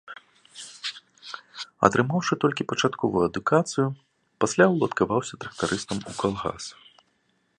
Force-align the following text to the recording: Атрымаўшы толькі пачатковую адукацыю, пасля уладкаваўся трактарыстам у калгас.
Атрымаўшы 1.87 2.33
толькі 2.45 2.67
пачатковую 2.71 3.23
адукацыю, 3.29 3.87
пасля 4.45 4.65
уладкаваўся 4.77 5.33
трактарыстам 5.43 5.97
у 6.13 6.17
калгас. 6.25 6.63